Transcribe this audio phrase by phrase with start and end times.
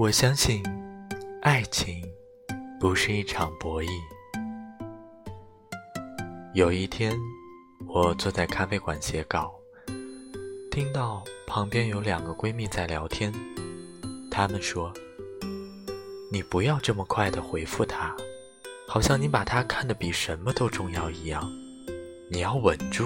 [0.00, 0.62] 我相信，
[1.42, 2.02] 爱情
[2.80, 3.88] 不是一场博弈。
[6.54, 7.14] 有一天，
[7.86, 9.52] 我坐在咖啡馆写稿，
[10.70, 13.30] 听到旁边有两个闺蜜在聊天。
[14.30, 14.90] 她们说
[16.32, 18.16] ：“你不要这么快的回复他，
[18.88, 21.46] 好像你把他看得比什么都重要一样。
[22.30, 23.04] 你要稳住，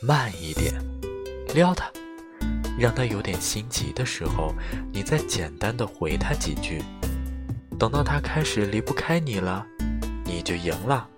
[0.00, 0.72] 慢一点，
[1.54, 1.92] 撩他。”
[2.82, 4.52] 让他有点心急的时候，
[4.92, 6.82] 你再简单的回他几句，
[7.78, 9.64] 等到他开始离不开你了，
[10.24, 11.08] 你就赢了。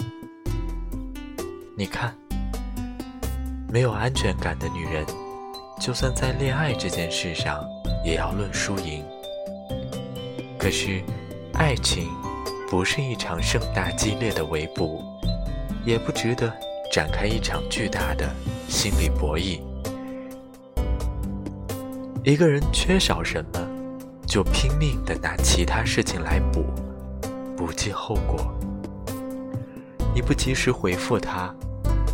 [1.74, 2.14] 你看，
[3.66, 5.06] 没有安全感的女人，
[5.80, 7.64] 就算在恋爱这件事上
[8.04, 9.02] 也要论输赢。
[10.58, 11.02] 可是，
[11.54, 12.10] 爱情
[12.68, 15.02] 不是一场盛大激烈的围捕，
[15.86, 16.52] 也不值得
[16.92, 18.28] 展开一场巨大的
[18.68, 19.62] 心理博弈。
[22.24, 23.60] 一个人缺少什么，
[24.26, 26.64] 就拼命的拿其他事情来补，
[27.54, 28.50] 不计后果。
[30.14, 31.54] 你不及时回复他，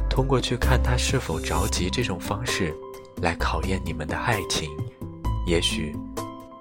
[0.08, 2.74] 通过去看他是否着急这种方式，
[3.22, 4.68] 来考验你们的爱情。
[5.46, 5.96] 也许，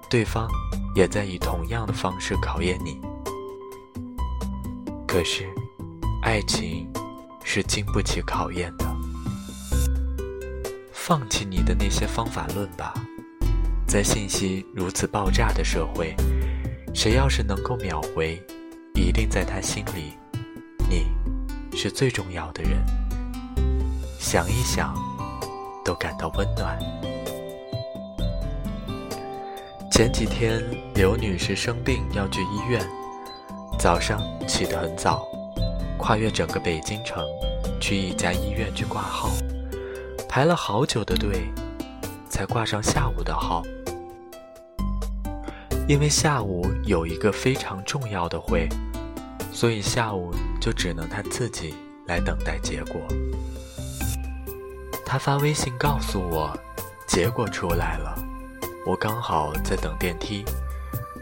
[0.08, 0.48] 对方
[0.94, 3.00] 也在以同样的方式考验你。
[5.08, 5.48] 可是，
[6.22, 6.88] 爱情
[7.42, 8.86] 是经不起考验的。
[10.92, 12.94] 放弃你的那些方法论吧。
[13.90, 16.14] 在信息如此爆炸的社会，
[16.94, 18.40] 谁要是能够秒回，
[18.94, 20.12] 一定在他心里，
[20.88, 21.08] 你
[21.76, 22.70] 是最重要的人。
[24.16, 24.94] 想一想，
[25.84, 26.78] 都感到温暖。
[29.90, 30.62] 前几天，
[30.94, 32.80] 刘女士生病要去医院，
[33.76, 35.26] 早上起得很早，
[35.98, 37.26] 跨越整个北京城，
[37.80, 39.30] 去一家医院去挂号，
[40.28, 41.52] 排了好久的队，
[42.28, 43.64] 才挂上下午的号。
[45.90, 48.68] 因为下午有一个非常重要的会，
[49.52, 51.74] 所以下午就只能他自己
[52.06, 53.00] 来等待结果。
[55.04, 56.56] 他发微信告诉我，
[57.08, 58.16] 结果出来了。
[58.86, 60.44] 我刚好在等电梯，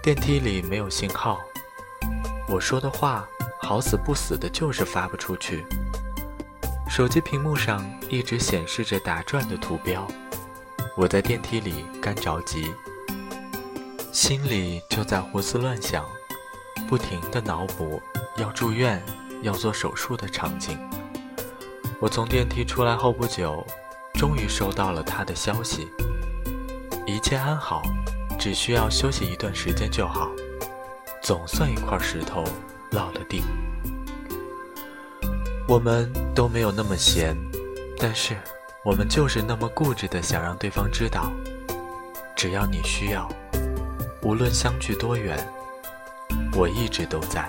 [0.03, 1.41] 电梯里没有信号，
[2.47, 3.27] 我说的话
[3.63, 5.65] 好死不死的就是发不出去。
[6.91, 10.07] 手机屏幕上一直显示着打转的图标，
[10.95, 12.71] 我在电梯里干着急。
[14.11, 16.05] 心里就在胡思乱想，
[16.89, 18.01] 不停的脑补
[18.37, 19.03] 要住院、
[19.43, 20.79] 要做手术的场景。
[22.01, 23.65] 我从电梯出来后不久，
[24.15, 25.89] 终于收到了他的消息，
[27.07, 27.83] 一切安好，
[28.39, 30.31] 只需要休息一段时间就好。
[31.23, 32.43] 总算一块石头
[32.91, 33.43] 落了地。
[35.69, 37.37] 我们都没有那么闲，
[37.99, 38.37] 但是
[38.85, 41.31] 我们就是那么固执的想让对方知道，
[42.35, 43.29] 只要你需要。
[44.23, 45.39] 无论相距多远，
[46.57, 47.49] 我一直都在。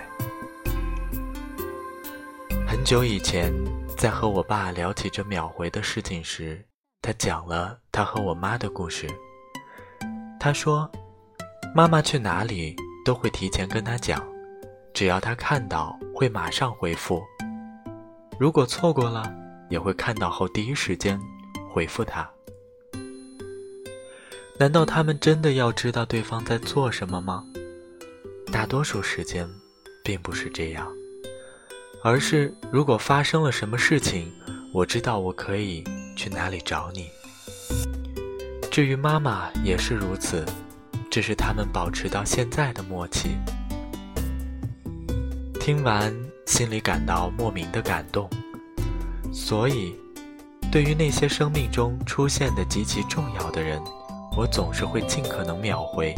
[2.67, 3.51] 很久以前，
[3.97, 6.63] 在和我爸聊起这秒回的事情时，
[7.01, 9.07] 他讲了他和我妈的故事。
[10.39, 10.89] 他说，
[11.73, 14.23] 妈妈去哪里都会提前跟他讲，
[14.93, 17.23] 只要他看到会马上回复，
[18.39, 19.23] 如果错过了，
[19.69, 21.19] 也会看到后第一时间
[21.71, 22.29] 回复他。
[24.59, 27.45] 难道他们真的要知道对方在做什么吗？
[28.51, 29.49] 大多数时间，
[30.03, 30.85] 并不是这样，
[32.03, 34.29] 而是如果发生了什么事情，
[34.73, 35.81] 我知道我可以
[36.13, 37.07] 去哪里找你。
[38.69, 40.45] 至于妈妈也是如此，
[41.09, 43.29] 这是他们保持到现在的默契。
[45.57, 46.13] 听完，
[46.45, 48.29] 心里感到莫名的感动。
[49.31, 49.95] 所以，
[50.69, 53.81] 对于那些生命中出现的极其重要的人。
[54.35, 56.15] 我总是会尽可能秒回。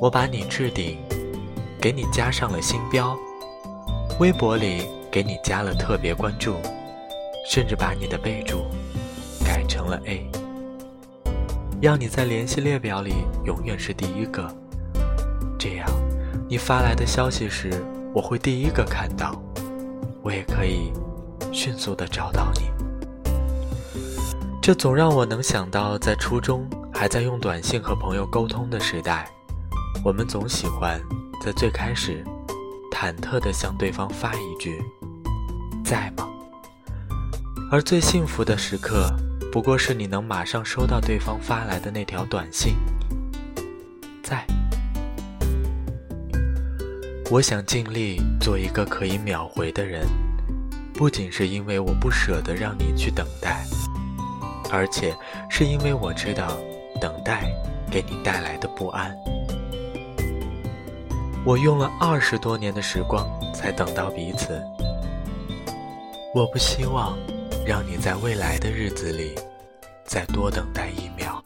[0.00, 0.98] 我把你置顶，
[1.80, 3.16] 给你加上了星标，
[4.18, 6.56] 微博里给你加了特别关注，
[7.48, 8.66] 甚至把你的备注
[9.44, 10.30] 改成了 A，
[11.80, 13.14] 让你在联系列表里
[13.44, 14.46] 永远是第一个。
[15.58, 15.88] 这样，
[16.48, 17.82] 你发来的消息时，
[18.14, 19.34] 我会第一个看到，
[20.22, 20.92] 我也可以
[21.52, 22.65] 迅速的找到你。
[24.66, 29.30] 这总让我能想到，在初中还在用短信和朋友沟通的时代，
[30.04, 31.00] 我们总喜欢
[31.40, 32.24] 在最开始
[32.90, 34.82] 忐忑地向对方发一句
[35.86, 36.28] “在吗”，
[37.70, 39.08] 而最幸福的时刻，
[39.52, 42.74] 不过是你能马上收到对方发来的那条短信
[44.20, 44.44] “在”。
[47.30, 50.04] 我想尽力做一个可以秒回的人，
[50.92, 53.64] 不仅是因为我不舍得让你去等待。
[54.76, 55.16] 而且
[55.48, 56.58] 是因为我知道
[57.00, 57.50] 等待
[57.90, 59.16] 给你带来的不安。
[61.46, 64.62] 我用了二十多年的时光才等到彼此。
[66.34, 67.16] 我不希望
[67.66, 69.34] 让你在未来的日子里
[70.04, 71.45] 再多等待一秒。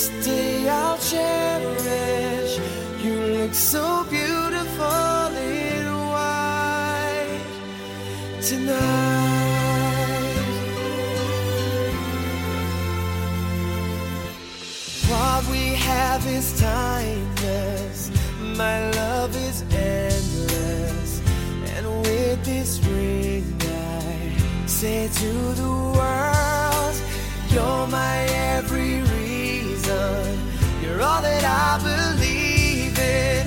[0.00, 2.58] this day I'll cherish.
[3.04, 7.42] You look so beautiful in white
[8.40, 8.76] tonight.
[15.10, 18.10] What we have is timeless.
[18.56, 21.20] My love is endless.
[21.74, 26.96] And with this ring, I say to the world,
[27.52, 28.20] You're my.
[28.59, 28.59] You're
[31.10, 33.42] all that I believe in.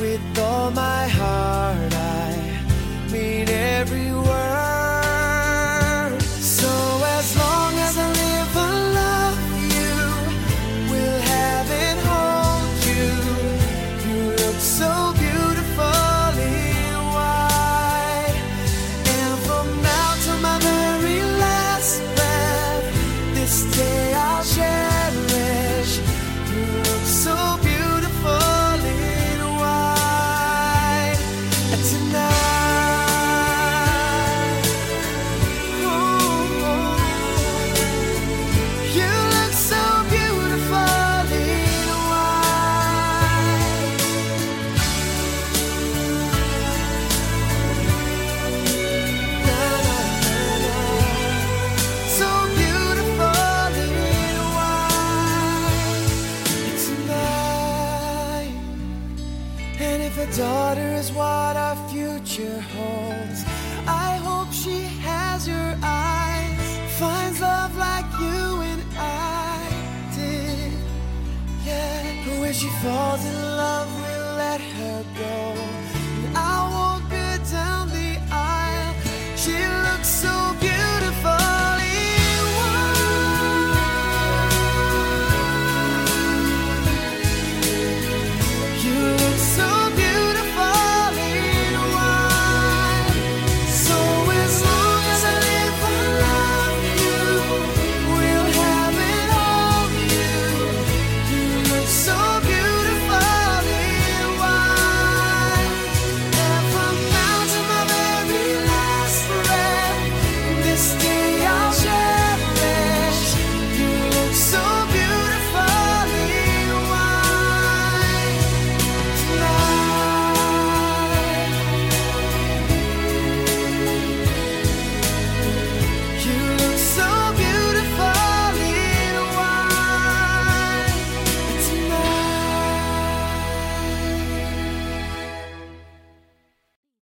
[0.00, 1.43] With all my heart,
[61.04, 63.44] is what our future holds,
[63.86, 66.66] I hope she has your eyes,
[66.98, 69.58] finds love like you and I
[70.16, 70.72] did.
[71.66, 75.73] Yeah, but when she falls in love, we'll let her go.